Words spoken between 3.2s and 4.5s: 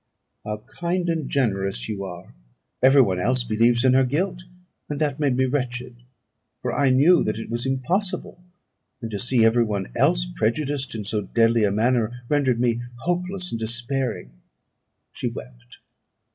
believes in her guilt,